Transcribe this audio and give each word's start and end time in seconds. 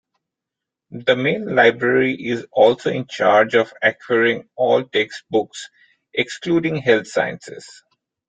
The 0.89 1.15
Main 1.15 1.53
Library 1.55 2.15
is 2.15 2.47
also 2.51 2.89
in 2.89 3.05
charge 3.05 3.53
of 3.53 3.71
acquiring 3.83 4.49
all 4.55 4.83
textbooks 4.83 5.69
excluding 6.15 6.77
health 6.77 7.05
sciences. 7.05 7.83